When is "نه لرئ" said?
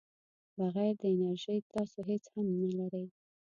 2.61-3.05